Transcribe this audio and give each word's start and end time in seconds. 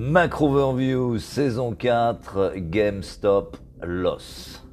Macro 0.00 0.46
Overview, 0.50 1.18
saison 1.18 1.74
4, 1.74 2.52
GameStop 2.56 3.56
Loss. 3.82 4.64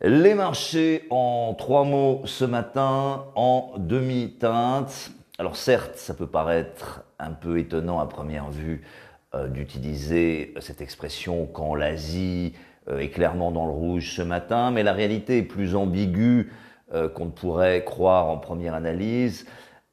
Les 0.00 0.34
marchés 0.34 1.02
en 1.10 1.52
trois 1.58 1.82
mots 1.82 2.22
ce 2.26 2.44
matin 2.44 3.24
en 3.34 3.72
demi-teinte. 3.76 5.10
Alors 5.40 5.56
certes, 5.56 5.96
ça 5.96 6.14
peut 6.14 6.28
paraître 6.28 7.02
un 7.18 7.32
peu 7.32 7.58
étonnant 7.58 7.98
à 7.98 8.06
première 8.06 8.48
vue 8.48 8.84
euh, 9.34 9.48
d'utiliser 9.48 10.54
cette 10.60 10.80
expression 10.80 11.46
quand 11.52 11.74
l'Asie 11.74 12.52
euh, 12.86 13.00
est 13.00 13.10
clairement 13.10 13.50
dans 13.50 13.66
le 13.66 13.72
rouge 13.72 14.12
ce 14.14 14.22
matin, 14.22 14.70
mais 14.70 14.84
la 14.84 14.92
réalité 14.92 15.38
est 15.38 15.42
plus 15.42 15.74
ambiguë 15.74 16.52
euh, 16.94 17.08
qu'on 17.08 17.24
ne 17.24 17.30
pourrait 17.30 17.82
croire 17.82 18.28
en 18.28 18.38
première 18.38 18.74
analyse. 18.74 19.44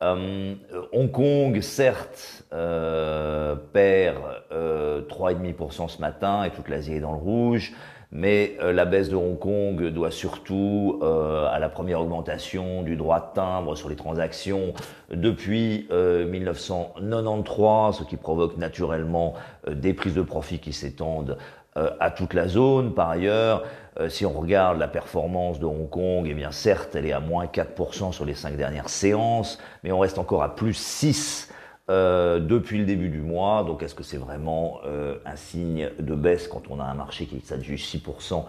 Hong 0.03 1.11
Kong, 1.11 1.61
certes, 1.61 2.43
perd 2.51 4.17
3,5% 4.51 5.87
ce 5.87 6.01
matin 6.01 6.43
et 6.43 6.49
toute 6.51 6.69
l'Asie 6.69 6.93
est 6.95 6.99
dans 6.99 7.13
le 7.13 7.17
rouge. 7.17 7.73
Mais 8.15 8.55
euh, 8.61 8.71
la 8.71 8.85
baisse 8.85 9.09
de 9.09 9.15
Hong 9.15 9.39
Kong 9.39 9.87
doit 9.87 10.11
surtout 10.11 10.99
euh, 11.01 11.47
à 11.47 11.57
la 11.57 11.67
première 11.67 11.99
augmentation 11.99 12.83
du 12.83 12.95
droit 12.95 13.19
de 13.19 13.33
timbre 13.33 13.75
sur 13.75 13.89
les 13.89 13.95
transactions 13.95 14.73
depuis 15.11 15.87
1993, 15.89 17.65
euh, 17.65 17.91
ce 17.91 18.03
qui 18.03 18.15
provoque 18.15 18.55
naturellement 18.57 19.33
des 19.67 19.95
prises 19.95 20.13
de 20.13 20.21
profit 20.21 20.59
qui 20.59 20.73
s'étendent 20.73 21.39
à 21.75 22.11
toute 22.11 22.33
la 22.33 22.47
zone. 22.47 22.93
Par 22.93 23.09
ailleurs, 23.09 23.63
si 24.09 24.25
on 24.25 24.31
regarde 24.31 24.77
la 24.79 24.87
performance 24.87 25.59
de 25.59 25.65
Hong 25.65 25.89
Kong, 25.89 26.27
eh 26.29 26.33
bien 26.33 26.51
certes, 26.51 26.95
elle 26.95 27.05
est 27.05 27.13
à 27.13 27.19
moins 27.19 27.45
4% 27.45 28.11
sur 28.11 28.25
les 28.25 28.35
cinq 28.35 28.57
dernières 28.57 28.89
séances, 28.89 29.59
mais 29.83 29.91
on 29.91 29.99
reste 29.99 30.17
encore 30.17 30.43
à 30.43 30.55
plus 30.55 30.73
6 30.73 31.49
euh, 31.93 32.39
depuis 32.39 32.79
le 32.79 32.85
début 32.85 33.09
du 33.09 33.19
mois. 33.19 33.63
Donc 33.63 33.83
est-ce 33.83 33.93
que 33.93 34.01
c'est 34.01 34.17
vraiment 34.17 34.79
euh, 34.85 35.15
un 35.25 35.35
signe 35.35 35.89
de 35.99 36.15
baisse 36.15 36.47
quand 36.47 36.63
on 36.71 36.79
a 36.79 36.83
un 36.83 36.95
marché 36.95 37.27
qui 37.27 37.39
s'adjuge 37.39 37.85
6% 37.85 38.45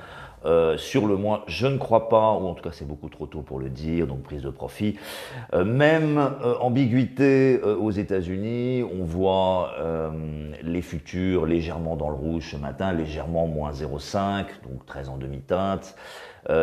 euh, 0.46 0.78
sur 0.78 1.06
le 1.06 1.16
mois? 1.16 1.44
Je 1.46 1.66
ne 1.66 1.76
crois 1.76 2.08
pas, 2.08 2.32
ou 2.32 2.46
en 2.46 2.54
tout 2.54 2.64
cas 2.64 2.70
c'est 2.72 2.88
beaucoup 2.88 3.10
trop 3.10 3.26
tôt 3.26 3.42
pour 3.42 3.58
le 3.60 3.68
dire, 3.68 4.06
donc 4.06 4.22
prise 4.22 4.40
de 4.40 4.48
profit. 4.48 4.96
même 5.52 6.30
ambiguïté 6.60 7.60
aux 7.60 7.90
États-Unis, 7.90 8.82
on 8.82 9.04
voit 9.04 9.74
les 10.62 10.82
futurs 10.82 11.44
légèrement 11.44 11.96
dans 11.96 12.08
le 12.08 12.16
rouge 12.16 12.52
ce 12.52 12.56
matin, 12.56 12.92
légèrement 12.94 13.46
moins 13.46 13.72
0,5, 13.72 14.46
donc 14.66 14.86
très 14.86 15.10
en 15.10 15.18
demi-teinte. 15.18 15.96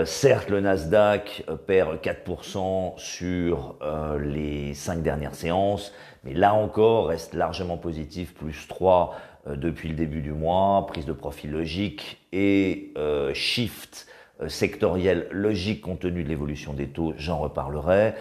Certes, 0.06 0.50
le 0.50 0.60
Nasdaq 0.62 1.46
perd 1.66 1.98
4% 2.02 2.94
sur 2.98 3.76
les 4.20 4.74
cinq 4.74 5.02
dernières 5.02 5.36
séances, 5.36 5.92
mais 6.24 6.34
là 6.34 6.54
encore 6.54 7.08
reste 7.08 7.34
largement 7.34 7.78
positif, 7.78 8.34
plus 8.34 8.68
3 8.68 9.16
euh, 9.48 9.56
depuis 9.56 9.90
le 9.90 9.96
début 9.96 10.22
du 10.22 10.34
mois, 10.34 10.86
prise 10.88 11.06
de 11.06 11.14
profit 11.14 11.48
logique 11.48 12.20
et 12.32 12.94
euh, 12.98 13.34
shift 13.34 14.08
euh, 14.42 14.50
sectoriel 14.50 15.28
logique 15.32 15.82
compte 15.82 16.02
tenu 16.02 16.24
de 16.24 16.30
l'évolution 16.30 16.74
des 16.74 16.88
taux, 16.88 17.14
j'en 17.18 17.40
reparlerai. 17.40 18.14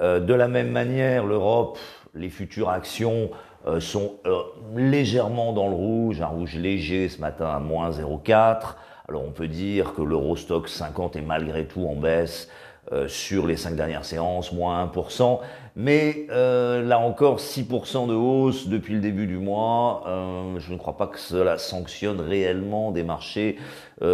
de 0.00 0.34
la 0.34 0.48
même 0.48 0.70
manière, 0.70 1.24
l'Europe, 1.24 1.78
les 2.14 2.28
futures 2.28 2.68
actions 2.68 3.30
sont 3.80 4.18
légèrement 4.76 5.52
dans 5.52 5.68
le 5.68 5.74
rouge, 5.74 6.20
un 6.20 6.26
rouge 6.26 6.54
léger 6.54 7.08
ce 7.08 7.20
matin 7.20 7.46
à 7.46 7.58
moins 7.58 7.90
0,4. 7.90 8.76
Alors 9.08 9.22
on 9.24 9.30
peut 9.30 9.48
dire 9.48 9.94
que 9.94 10.02
l'Eurostock 10.02 10.68
50 10.68 11.16
est 11.16 11.22
malgré 11.22 11.66
tout 11.66 11.86
en 11.86 11.94
baisse 11.94 12.48
euh, 12.92 13.08
sur 13.08 13.46
les 13.46 13.56
cinq 13.56 13.76
dernières 13.76 14.04
séances, 14.04 14.52
moins 14.52 14.84
1%. 14.86 15.40
Mais 15.76 16.26
euh, 16.30 16.82
là 16.82 16.98
encore, 16.98 17.38
6% 17.38 18.08
de 18.08 18.14
hausse 18.14 18.68
depuis 18.68 18.94
le 18.94 19.00
début 19.00 19.26
du 19.26 19.38
mois. 19.38 20.04
Euh, 20.06 20.58
je 20.58 20.72
ne 20.72 20.78
crois 20.78 20.96
pas 20.96 21.06
que 21.06 21.18
cela 21.18 21.58
sanctionne 21.58 22.20
réellement 22.20 22.92
des 22.92 23.02
marchés 23.02 23.58
qui 24.00 24.04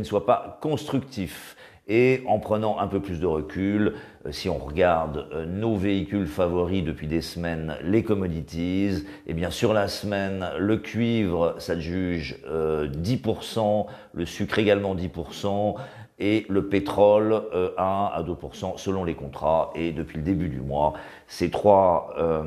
ne 0.00 0.04
soient 0.04 0.26
pas 0.26 0.58
constructifs. 0.60 1.56
Et 1.86 2.22
en 2.26 2.38
prenant 2.38 2.78
un 2.78 2.86
peu 2.86 3.00
plus 3.00 3.20
de 3.20 3.26
recul, 3.26 3.92
si 4.30 4.48
on 4.48 4.56
regarde 4.56 5.28
nos 5.46 5.76
véhicules 5.76 6.26
favoris 6.26 6.82
depuis 6.82 7.06
des 7.06 7.20
semaines, 7.20 7.76
les 7.82 8.02
commodities, 8.02 9.04
eh 9.26 9.34
bien 9.34 9.50
sur 9.50 9.74
la 9.74 9.88
semaine, 9.88 10.48
le 10.58 10.78
cuivre, 10.78 11.56
ça 11.58 11.78
juge 11.78 12.38
10%, 12.46 13.86
le 14.14 14.24
sucre 14.24 14.58
également 14.58 14.94
10%, 14.94 15.74
et 16.18 16.46
le 16.48 16.68
pétrole 16.68 17.32
1 17.32 17.36
euh, 17.36 17.70
à 17.76 18.22
2% 18.26 18.78
selon 18.78 19.04
les 19.04 19.14
contrats. 19.14 19.72
Et 19.74 19.92
depuis 19.92 20.18
le 20.18 20.24
début 20.24 20.48
du 20.48 20.60
mois, 20.60 20.94
ces 21.26 21.50
trois 21.50 22.14
euh, 22.18 22.44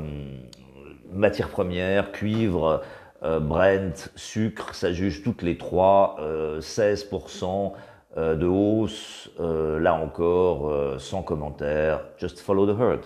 matières 1.12 1.50
premières, 1.50 2.12
cuivre, 2.12 2.82
euh, 3.22 3.40
Brent, 3.40 4.10
sucre, 4.16 4.74
ça 4.74 4.92
juge 4.92 5.22
toutes 5.22 5.42
les 5.42 5.58
trois 5.58 6.16
16% 6.60 7.72
de 8.16 8.46
hausse. 8.46 9.30
là 9.38 9.94
encore, 9.94 11.00
sans 11.00 11.22
commentaire, 11.22 12.00
just 12.18 12.40
follow 12.40 12.66
the 12.66 12.78
herd. 12.78 13.00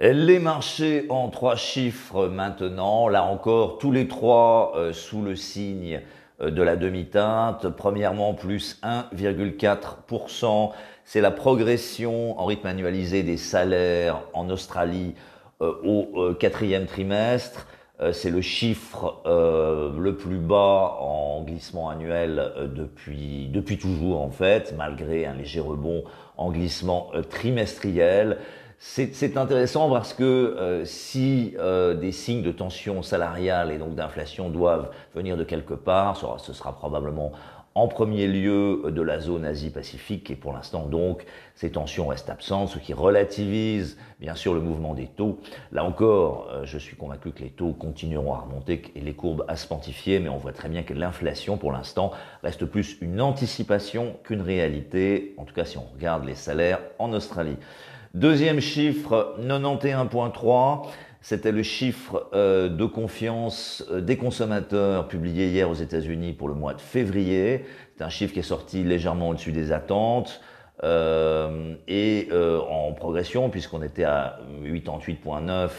Les 0.00 0.38
marchés 0.38 1.06
en 1.10 1.28
trois 1.28 1.54
chiffres 1.54 2.26
maintenant, 2.26 3.08
là 3.08 3.24
encore, 3.24 3.78
tous 3.78 3.92
les 3.92 4.08
trois 4.08 4.72
sous 4.92 5.22
le 5.22 5.36
signe 5.36 6.00
euh, 6.42 6.50
de 6.50 6.62
la 6.62 6.76
demi-teinte. 6.76 7.68
Premièrement, 7.68 8.34
plus 8.34 8.80
1,4%. 8.82 10.72
C'est 11.04 11.20
la 11.20 11.30
progression 11.30 12.38
en 12.38 12.44
rythme 12.44 12.66
annualisé 12.66 13.22
des 13.22 13.36
salaires 13.36 14.22
en 14.34 14.48
Australie 14.50 15.14
euh, 15.60 15.72
au 15.84 16.08
euh, 16.16 16.34
quatrième 16.34 16.86
trimestre. 16.86 17.66
C'est 18.12 18.30
le 18.30 18.40
chiffre 18.40 19.22
le 19.24 20.16
plus 20.16 20.38
bas 20.38 20.96
en 21.00 21.42
glissement 21.42 21.88
annuel 21.88 22.52
depuis, 22.74 23.48
depuis 23.52 23.78
toujours 23.78 24.20
en 24.20 24.30
fait, 24.30 24.74
malgré 24.76 25.26
un 25.26 25.34
léger 25.34 25.60
rebond 25.60 26.04
en 26.36 26.50
glissement 26.50 27.10
trimestriel. 27.30 28.38
C'est 28.84 29.36
intéressant 29.36 29.88
parce 29.88 30.12
que 30.12 30.24
euh, 30.24 30.84
si 30.84 31.54
euh, 31.56 31.94
des 31.94 32.10
signes 32.10 32.42
de 32.42 32.50
tension 32.50 33.02
salariale 33.02 33.70
et 33.70 33.78
donc 33.78 33.94
d'inflation 33.94 34.50
doivent 34.50 34.90
venir 35.14 35.36
de 35.36 35.44
quelque 35.44 35.72
part, 35.72 36.16
ce 36.40 36.52
sera, 36.52 36.72
probablement 36.72 37.30
en 37.74 37.88
premier 37.88 38.26
lieu 38.26 38.82
de 38.90 39.02
la 39.02 39.20
zone 39.20 39.44
Asie-Pacifique 39.44 40.30
et 40.30 40.36
pour 40.36 40.52
l'instant 40.52 40.86
donc 40.86 41.24
ces 41.54 41.70
tensions 41.70 42.06
restent 42.06 42.30
absentes, 42.30 42.68
ce 42.68 42.78
qui 42.78 42.92
relativise 42.92 43.98
bien 44.20 44.34
sûr 44.34 44.54
le 44.54 44.60
mouvement 44.60 44.94
des 44.94 45.06
taux. 45.06 45.38
Là 45.72 45.84
encore, 45.84 46.48
euh, 46.50 46.64
je 46.64 46.78
suis 46.78 46.96
convaincu 46.96 47.30
que 47.32 47.42
les 47.42 47.50
taux 47.50 47.72
continueront 47.72 48.34
à 48.34 48.38
remonter 48.38 48.82
et 48.94 49.00
les 49.00 49.14
courbes 49.14 49.44
à 49.48 49.56
se 49.56 49.66
pontifier, 49.66 50.20
mais 50.20 50.28
on 50.28 50.38
voit 50.38 50.52
très 50.52 50.68
bien 50.68 50.82
que 50.82 50.94
l'inflation 50.94 51.56
pour 51.56 51.72
l'instant 51.72 52.12
reste 52.42 52.64
plus 52.64 52.98
une 53.00 53.20
anticipation 53.20 54.16
qu'une 54.24 54.42
réalité, 54.42 55.34
en 55.38 55.44
tout 55.44 55.54
cas 55.54 55.64
si 55.64 55.78
on 55.78 55.86
regarde 55.94 56.24
les 56.24 56.34
salaires 56.34 56.80
en 56.98 57.12
Australie. 57.12 57.56
Deuxième 58.14 58.60
chiffre, 58.60 59.36
91.3. 59.40 60.86
C'était 61.22 61.52
le 61.52 61.62
chiffre 61.62 62.28
euh, 62.34 62.68
de 62.68 62.84
confiance 62.84 63.84
euh, 63.92 64.00
des 64.00 64.16
consommateurs 64.16 65.06
publié 65.06 65.46
hier 65.46 65.70
aux 65.70 65.74
États-Unis 65.74 66.32
pour 66.32 66.48
le 66.48 66.54
mois 66.54 66.74
de 66.74 66.80
février. 66.80 67.64
C'est 67.96 68.02
un 68.02 68.08
chiffre 68.08 68.34
qui 68.34 68.40
est 68.40 68.42
sorti 68.42 68.82
légèrement 68.82 69.28
au-dessus 69.28 69.52
des 69.52 69.70
attentes 69.70 70.40
euh, 70.82 71.76
et 71.86 72.28
en 72.32 72.92
progression 72.92 73.50
puisqu'on 73.50 73.82
était 73.82 74.02
à 74.02 74.40
88.9 74.64 75.70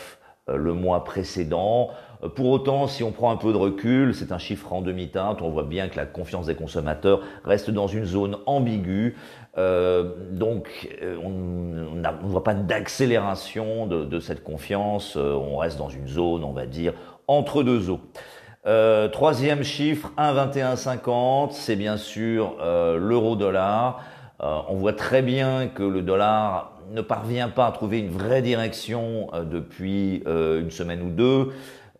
le 0.56 0.74
mois 0.74 1.04
précédent. 1.04 1.90
Pour 2.36 2.50
autant, 2.50 2.88
si 2.88 3.04
on 3.04 3.12
prend 3.12 3.32
un 3.32 3.38
peu 3.38 3.52
de 3.52 3.58
recul, 3.58 4.16
c'est 4.16 4.32
un 4.32 4.38
chiffre 4.38 4.72
en 4.72 4.82
demi-teinte, 4.82 5.42
on 5.42 5.50
voit 5.50 5.64
bien 5.64 5.90
que 5.90 5.98
la 5.98 6.06
confiance 6.06 6.46
des 6.46 6.56
consommateurs 6.56 7.22
reste 7.44 7.70
dans 7.70 7.88
une 7.88 8.06
zone 8.06 8.38
ambiguë. 8.46 9.16
Euh, 9.58 10.14
donc, 10.32 10.90
euh, 11.02 11.16
on 11.24 11.30
ne 11.30 12.28
voit 12.28 12.44
pas 12.44 12.54
d'accélération 12.54 13.86
de, 13.86 14.20
cette 14.20 14.44
confiance. 14.44 15.16
Euh, 15.16 15.34
on 15.34 15.58
reste 15.58 15.78
dans 15.78 15.90
une 15.90 16.08
zone, 16.08 16.44
on 16.44 16.54
va 16.54 16.66
dire, 16.66 16.94
entre 17.28 17.64
deux 17.64 17.90
eaux. 17.90 18.02
troisième 19.12 19.64
chiffre, 19.64 20.12
1,2150, 20.18 21.52
c'est 21.52 21.76
bien 21.76 21.98
sûr 21.98 22.56
l'euro-dollar. 22.60 24.02
on 24.40 24.76
voit 24.76 24.94
très 24.94 25.22
bien 25.22 25.68
que 25.68 25.84
le 25.84 26.02
dollar 26.02 26.74
ne 26.92 27.02
parvient 27.02 27.50
pas 27.50 27.68
à 27.68 27.72
trouver 27.72 28.00
une 28.00 28.10
vraie 28.10 28.42
direction 28.42 29.30
depuis 29.52 30.24
une 30.26 30.72
semaine 30.72 31.02
ou 31.02 31.10
deux. 31.10 31.52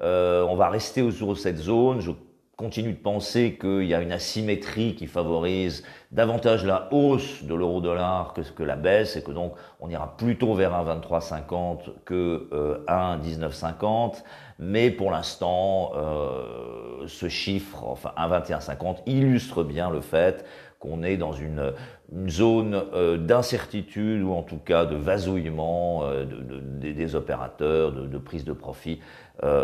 Euh, 0.02 0.44
on 0.44 0.56
va 0.56 0.70
rester 0.70 1.02
autour 1.02 1.34
de 1.34 1.38
cette 1.38 1.58
zone. 1.58 2.02
Je 2.02 2.12
continue 2.56 2.94
de 2.94 2.98
penser 2.98 3.58
qu'il 3.60 3.86
y 3.86 3.94
a 3.94 4.02
une 4.02 4.12
asymétrie 4.12 4.96
qui 4.96 5.08
favorise 5.08 5.84
davantage 6.12 6.66
la 6.66 6.88
hausse 6.92 7.44
de 7.44 7.56
l'euro-dollar 7.56 8.34
que, 8.34 8.42
que 8.42 8.64
la 8.64 8.76
baisse 8.76 9.16
et 9.16 9.24
que 9.24 9.32
donc 9.32 9.54
on 9.80 9.90
ira 9.90 10.16
plutôt 10.18 10.54
vers 10.54 10.74
un 10.76 10.86
23,50 10.86 12.04
que 12.06 12.48
euh, 12.54 12.84
un 12.88 13.18
19,50. 13.18 14.24
Mais 14.60 14.92
pour 14.92 15.10
l'instant, 15.10 15.94
euh, 15.96 17.08
ce 17.08 17.28
chiffre, 17.28 17.84
enfin 17.84 18.14
un 18.16 18.30
21,50, 18.30 18.98
illustre 19.08 19.64
bien 19.64 19.90
le 19.90 20.02
fait 20.02 20.46
qu'on 20.84 21.02
est 21.02 21.18
dans 21.18 21.32
une, 21.32 21.72
zone 22.28 22.80
d'incertitude 23.26 24.22
ou 24.22 24.34
en 24.34 24.44
tout 24.44 24.60
cas 24.60 24.86
de 24.86 24.96
vasouillement 24.96 26.04
des 26.80 27.16
opérateurs, 27.16 27.92
de, 27.92 28.18
prise 28.20 28.46
de 28.46 28.54
profit. 28.54 29.00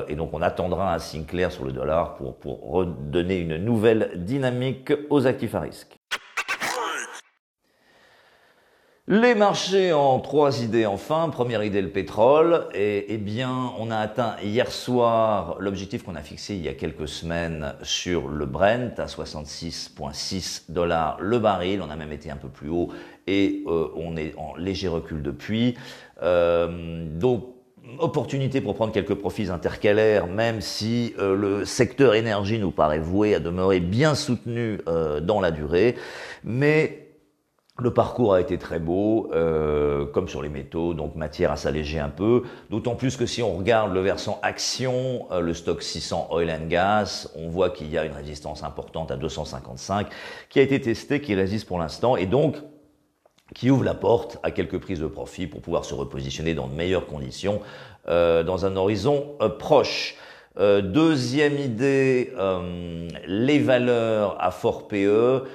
et 0.07 0.15
donc 0.15 0.33
on 0.33 0.41
attendra 0.41 0.95
un 0.95 0.97
signe 0.97 1.25
clair 1.25 1.51
sur 1.51 1.63
le 1.63 1.71
dollar 1.71 2.15
pour 2.15 2.71
redonner 2.71 3.37
une 3.37 3.57
nouvelle 3.57 4.13
dynamique 4.15 4.91
aux 5.11 5.27
actifs 5.27 5.53
à 5.53 5.59
risque. 5.59 5.98
Les 9.11 9.33
marchés 9.33 9.91
en 9.91 10.19
trois 10.19 10.61
idées 10.61 10.85
enfin. 10.85 11.29
Première 11.29 11.63
idée, 11.63 11.81
le 11.81 11.89
pétrole. 11.89 12.67
Et, 12.75 13.07
eh 13.09 13.17
bien, 13.17 13.71
on 13.79 13.89
a 13.89 13.97
atteint 13.97 14.35
hier 14.43 14.71
soir 14.71 15.55
l'objectif 15.59 16.03
qu'on 16.03 16.13
a 16.13 16.21
fixé 16.21 16.53
il 16.53 16.63
y 16.63 16.67
a 16.67 16.75
quelques 16.75 17.07
semaines 17.07 17.73
sur 17.81 18.27
le 18.27 18.45
Brent 18.45 18.99
à 18.99 19.07
66,6 19.07 20.65
dollars 20.69 21.17
le 21.21 21.39
baril. 21.39 21.81
On 21.81 21.89
a 21.89 21.95
même 21.95 22.11
été 22.11 22.29
un 22.29 22.35
peu 22.35 22.49
plus 22.49 22.69
haut 22.69 22.89
et 23.25 23.63
euh, 23.65 23.87
on 23.95 24.15
est 24.15 24.35
en 24.37 24.55
léger 24.55 24.87
recul 24.87 25.23
depuis. 25.23 25.75
Euh, 26.21 27.03
donc, 27.19 27.47
opportunité 27.97 28.61
pour 28.61 28.75
prendre 28.75 28.93
quelques 28.93 29.15
profits 29.15 29.49
intercalaires, 29.49 30.27
même 30.27 30.61
si 30.61 31.15
euh, 31.17 31.35
le 31.35 31.65
secteur 31.65 32.13
énergie 32.13 32.59
nous 32.59 32.69
paraît 32.69 32.99
voué 32.99 33.33
à 33.33 33.39
demeurer 33.39 33.79
bien 33.79 34.13
soutenu 34.13 34.77
dans 34.85 35.41
la 35.41 35.49
durée. 35.49 35.95
Mais 36.43 37.08
le 37.81 37.91
parcours 37.91 38.33
a 38.33 38.41
été 38.41 38.57
très 38.57 38.79
beau, 38.79 39.29
euh, 39.33 40.05
comme 40.05 40.27
sur 40.27 40.41
les 40.41 40.49
métaux, 40.49 40.93
donc 40.93 41.15
matière 41.15 41.51
à 41.51 41.57
s'alléger 41.57 41.99
un 41.99 42.09
peu. 42.09 42.43
D'autant 42.69 42.95
plus 42.95 43.15
que 43.15 43.25
si 43.25 43.41
on 43.41 43.57
regarde 43.57 43.93
le 43.93 44.01
versant 44.01 44.39
action, 44.41 45.27
euh, 45.31 45.39
le 45.39 45.53
stock 45.53 45.81
600 45.81 46.29
oil 46.31 46.49
and 46.51 46.67
gas, 46.67 47.29
on 47.35 47.49
voit 47.49 47.69
qu'il 47.69 47.89
y 47.89 47.97
a 47.97 48.05
une 48.05 48.13
résistance 48.13 48.63
importante 48.63 49.11
à 49.11 49.17
255 49.17 50.07
qui 50.49 50.59
a 50.59 50.61
été 50.61 50.79
testée, 50.79 51.21
qui 51.21 51.35
résiste 51.35 51.67
pour 51.67 51.79
l'instant, 51.79 52.15
et 52.15 52.25
donc 52.25 52.55
qui 53.55 53.71
ouvre 53.71 53.83
la 53.83 53.95
porte 53.95 54.37
à 54.43 54.51
quelques 54.51 54.79
prises 54.79 54.99
de 54.99 55.07
profit 55.07 55.47
pour 55.47 55.61
pouvoir 55.61 55.85
se 55.85 55.93
repositionner 55.93 56.53
dans 56.53 56.67
de 56.67 56.75
meilleures 56.75 57.07
conditions 57.07 57.61
euh, 58.07 58.43
dans 58.43 58.65
un 58.65 58.75
horizon 58.75 59.35
proche. 59.57 60.15
Euh, 60.59 60.81
deuxième 60.81 61.57
idée, 61.57 62.33
euh, 62.37 63.07
les 63.25 63.59
valeurs 63.59 64.35
à 64.43 64.51
fort 64.51 64.89
PE, 64.89 65.45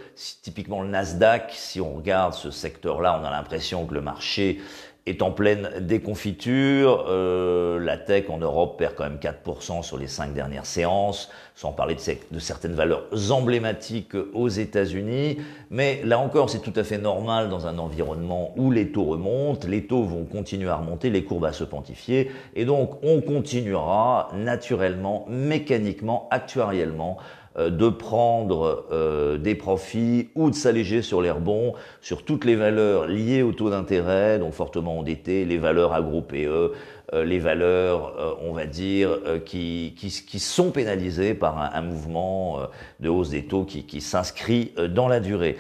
typiquement 0.41 0.81
le 0.81 0.89
Nasdaq, 0.89 1.53
si 1.53 1.79
on 1.79 1.97
regarde 1.97 2.33
ce 2.33 2.51
secteur-là, 2.51 3.21
on 3.21 3.27
a 3.27 3.31
l'impression 3.31 3.85
que 3.85 3.93
le 3.93 4.01
marché 4.01 4.61
est 5.07 5.21
en 5.21 5.31
pleine 5.31 5.71
déconfiture. 5.81 7.05
Euh, 7.09 7.79
la 7.79 7.99
tech 7.99 8.31
en 8.31 8.39
Europe 8.39 8.79
perd 8.79 8.95
quand 8.95 9.05
même 9.05 9.19
4% 9.19 9.83
sur 9.83 9.99
les 9.99 10.07
cinq 10.07 10.33
dernières 10.33 10.65
séances, 10.65 11.31
sans 11.55 11.73
parler 11.73 11.95
de, 11.95 12.39
certaines 12.39 12.73
valeurs 12.73 13.05
emblématiques 13.31 14.17
aux 14.33 14.49
États-Unis. 14.49 15.39
Mais 15.71 16.01
là 16.05 16.19
encore, 16.19 16.49
c'est 16.49 16.61
tout 16.61 16.73
à 16.77 16.85
fait 16.85 16.99
normal 16.99 17.51
dans 17.51 17.67
un 17.67 17.79
environnement 17.79 18.53
où 18.57 18.71
les 18.71 18.93
taux 18.93 19.05
remontent, 19.05 19.69
les 19.69 19.87
taux 19.87 20.05
vont 20.05 20.25
continuer 20.25 20.71
à 20.71 20.77
remonter, 20.77 21.11
les 21.11 21.25
courbes 21.25 21.45
à 21.45 21.53
se 21.53 21.65
pontifier, 21.65 22.31
et 22.55 22.65
donc 22.65 23.03
on 23.03 23.21
continuera 23.21 24.31
naturellement, 24.35 25.27
mécaniquement, 25.29 26.29
actuariellement 26.31 27.19
de 27.57 27.89
prendre 27.89 28.87
euh, 28.91 29.39
des 29.39 29.55
profits 29.55 30.29
ou 30.35 30.51
de 30.51 30.55
s'alléger 30.55 31.03
sur 31.03 31.23
les 31.23 31.31
rebonds, 31.31 31.75
sur 32.01 32.25
toutes 32.25 32.45
les 32.45 32.57
valeurs 32.57 33.07
liées 33.07 33.43
au 33.43 33.53
taux 33.53 33.71
d'intérêt, 33.71 34.39
donc 34.39 34.53
fortement 34.53 34.99
endettées, 34.99 35.45
les 35.45 35.59
valeurs 35.59 35.93
agroupées, 35.93 36.47
euh, 36.47 36.71
les 37.13 37.39
valeurs, 37.39 38.39
on 38.43 38.53
va 38.53 38.67
dire, 38.67 39.21
qui, 39.45 39.95
qui, 39.97 40.09
qui, 40.09 40.39
sont 40.41 40.73
pénalisées 40.73 41.35
par 41.35 41.73
un, 41.73 41.83
mouvement 41.83 42.59
de 42.99 43.09
hausse 43.09 43.29
des 43.29 43.45
taux 43.45 43.65
qui, 43.65 43.85
qui 43.85 44.01
s'inscrit 44.01 44.73
dans 44.89 45.07
la 45.07 45.21
durée. 45.21 45.57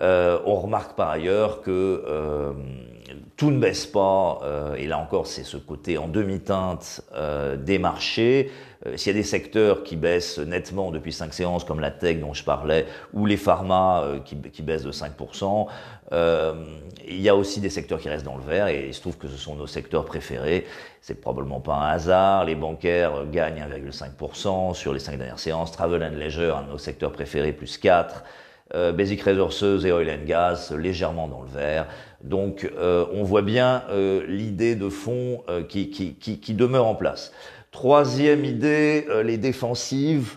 On 0.00 0.54
remarque 0.56 0.96
par 0.96 1.10
ailleurs 1.10 1.60
que 1.60 2.54
tout 3.36 3.50
ne 3.50 3.58
baisse 3.58 3.86
pas, 3.86 4.40
et 4.76 4.86
là 4.86 4.98
encore 4.98 5.26
c'est 5.26 5.44
ce 5.44 5.56
côté 5.56 5.98
en 5.98 6.08
demi-teinte 6.08 7.02
des 7.58 7.78
marchés. 7.78 8.50
Euh, 8.86 8.96
s'il 8.96 9.14
y 9.14 9.16
a 9.16 9.20
des 9.20 9.26
secteurs 9.26 9.82
qui 9.82 9.96
baissent 9.96 10.38
nettement 10.38 10.90
depuis 10.90 11.12
cinq 11.12 11.34
séances, 11.34 11.64
comme 11.64 11.80
la 11.80 11.90
tech 11.90 12.18
dont 12.18 12.32
je 12.32 12.44
parlais, 12.44 12.86
ou 13.12 13.26
les 13.26 13.36
pharma 13.36 14.02
euh, 14.04 14.18
qui, 14.20 14.62
baissent 14.62 14.84
de 14.84 14.92
5%, 14.92 15.66
euh, 16.12 16.54
il 17.06 17.20
y 17.20 17.28
a 17.28 17.36
aussi 17.36 17.60
des 17.60 17.68
secteurs 17.68 17.98
qui 17.98 18.08
restent 18.08 18.24
dans 18.24 18.36
le 18.36 18.42
vert 18.42 18.68
et 18.68 18.86
il 18.88 18.94
se 18.94 19.00
trouve 19.00 19.18
que 19.18 19.28
ce 19.28 19.36
sont 19.36 19.54
nos 19.54 19.66
secteurs 19.66 20.04
préférés. 20.04 20.66
C'est 21.02 21.20
probablement 21.20 21.60
pas 21.60 21.74
un 21.74 21.88
hasard. 21.88 22.46
Les 22.46 22.54
bancaires 22.54 23.26
gagnent 23.30 23.62
1,5% 23.62 24.74
sur 24.74 24.94
les 24.94 25.00
cinq 25.00 25.18
dernières 25.18 25.38
séances. 25.38 25.72
Travel 25.72 26.02
and 26.02 26.16
Leisure, 26.16 26.56
un 26.56 26.62
de 26.62 26.70
nos 26.70 26.78
secteurs 26.78 27.12
préférés, 27.12 27.52
plus 27.52 27.76
4. 27.76 28.24
Euh, 28.74 28.92
Basic 28.92 29.22
Resources 29.22 29.84
et 29.84 29.92
Oil 29.92 30.08
and 30.10 30.26
Gas 30.26 30.72
légèrement 30.78 31.26
dans 31.28 31.42
le 31.42 31.48
vert. 31.48 31.86
Donc 32.22 32.70
euh, 32.78 33.04
on 33.12 33.24
voit 33.24 33.42
bien 33.42 33.82
euh, 33.90 34.24
l'idée 34.28 34.76
de 34.76 34.88
fond 34.88 35.42
qui, 35.68 35.90
qui, 35.90 36.14
qui, 36.14 36.38
qui, 36.38 36.54
demeure 36.54 36.86
en 36.86 36.94
place. 36.94 37.32
Troisième 37.70 38.44
idée, 38.44 39.06
euh, 39.08 39.22
les 39.22 39.38
défensives. 39.38 40.36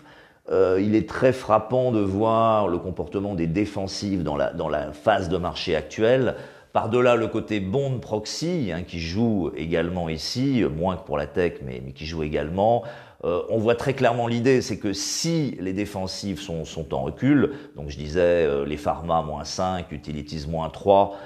Euh, 0.50 0.78
il 0.80 0.94
est 0.94 1.08
très 1.08 1.32
frappant 1.32 1.90
de 1.90 2.00
voir 2.00 2.68
le 2.68 2.78
comportement 2.78 3.34
des 3.34 3.46
défensives 3.46 4.22
dans 4.22 4.36
la, 4.36 4.52
dans 4.52 4.68
la 4.68 4.92
phase 4.92 5.28
de 5.28 5.36
marché 5.36 5.74
actuelle. 5.74 6.36
Par-delà 6.74 7.16
le 7.16 7.28
côté 7.28 7.60
bond 7.60 7.98
proxy, 8.00 8.70
hein, 8.74 8.82
qui 8.82 9.00
joue 9.00 9.50
également 9.56 10.10
ici, 10.10 10.62
moins 10.76 10.96
que 10.96 11.06
pour 11.06 11.16
la 11.16 11.26
tech, 11.26 11.54
mais, 11.64 11.80
qui 11.94 12.04
joue 12.04 12.22
également, 12.22 12.82
euh, 13.24 13.42
on 13.48 13.56
voit 13.56 13.76
très 13.76 13.94
clairement 13.94 14.26
l'idée, 14.26 14.60
c'est 14.60 14.78
que 14.78 14.92
si 14.92 15.56
les 15.60 15.72
défensives 15.72 16.40
sont, 16.40 16.92
en 16.92 17.02
recul, 17.02 17.52
donc 17.76 17.88
je 17.88 17.96
disais 17.96 18.66
les 18.66 18.76
pharma 18.76 19.22
moins 19.22 19.44
5, 19.44 19.92
utilities 19.92 20.46
moins 20.46 20.68
3, 20.68 21.16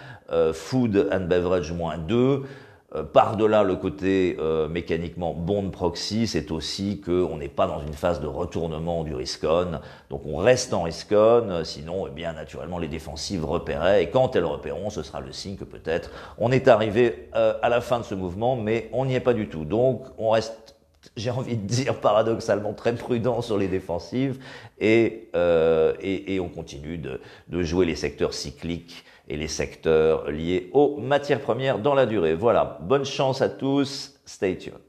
food 0.53 1.09
and 1.11 1.21
beverage 1.21 1.73
moins 1.73 1.99
2, 1.99 2.15
euh, 2.15 2.41
par-delà 3.12 3.64
le 3.64 3.76
côté 3.76 4.37
euh, 4.38 4.67
mécaniquement 4.67 5.35
bond 5.35 5.69
proxy, 5.69 6.26
c'est 6.26 6.50
aussi 6.50 7.02
qu'on 7.02 7.37
n'est 7.37 7.49
pas 7.49 7.67
dans 7.67 7.82
une 7.82 7.93
phase 7.93 8.19
de 8.20 8.26
retournement 8.26 9.05
du 9.05 9.14
risk-on. 9.14 9.81
Donc 10.08 10.23
on 10.25 10.38
reste 10.38 10.73
en 10.73 10.85
risk-on, 10.85 11.64
sinon, 11.64 12.06
eh 12.06 12.11
bien, 12.11 12.32
naturellement, 12.32 12.79
les 12.79 12.88
défensives 12.88 13.44
repéraient. 13.44 14.05
Et 14.05 14.08
quand 14.08 14.35
elles 14.37 14.44
repéreront, 14.46 14.88
ce 14.88 15.02
sera 15.02 15.20
le 15.20 15.32
signe 15.32 15.56
que 15.56 15.64
peut-être 15.64 16.11
on 16.38 16.50
est 16.50 16.67
arrivé 16.67 17.29
euh, 17.35 17.52
à 17.61 17.69
la 17.69 17.82
fin 17.82 18.00
de 18.00 18.05
ce 18.05 18.14
mouvement, 18.14 18.56
mais 18.56 18.88
on 18.94 19.05
n'y 19.05 19.14
est 19.14 19.20
pas 19.20 19.34
du 19.34 19.49
tout. 19.49 19.67
Donc 19.67 20.06
on 20.17 20.31
reste 20.31 20.75
j'ai 21.17 21.31
envie 21.31 21.56
de 21.56 21.67
dire 21.67 22.00
paradoxalement 22.00 22.73
très 22.73 22.94
prudent 22.94 23.41
sur 23.41 23.56
les 23.56 23.69
défensives 23.69 24.43
et, 24.81 25.31
et, 25.34 26.34
et 26.34 26.41
on 26.41 26.49
continue 26.49 26.99
de, 26.99 27.20
de 27.49 27.62
jouer 27.62 27.87
les 27.87 27.94
secteurs 27.94 28.34
cycliques 28.34 29.05
et 29.29 29.37
les 29.37 29.49
secteurs 29.49 30.31
liés 30.31 30.70
aux 30.73 30.97
matières 30.97 31.41
premières 31.41 31.79
dans 31.79 31.94
la 31.94 32.06
durée. 32.06 32.35
Voilà, 32.35 32.79
bonne 32.82 33.05
chance 33.05 33.43
à 33.43 33.49
tous, 33.49 34.19
stay 34.25 34.56
tuned. 34.56 34.88